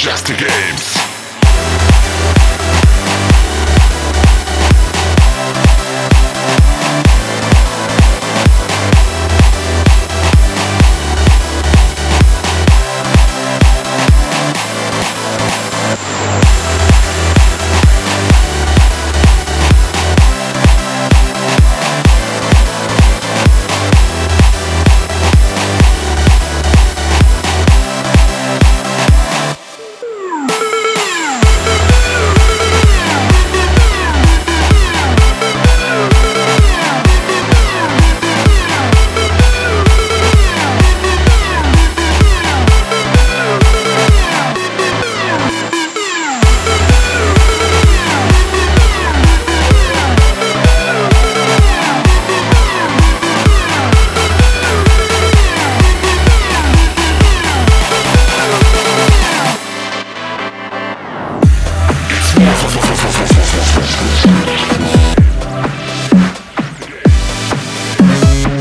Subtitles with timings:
[0.00, 0.99] just a games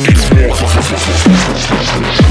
[0.08, 0.32] It's
[2.23, 2.29] more.